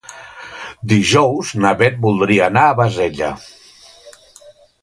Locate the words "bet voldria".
1.83-2.47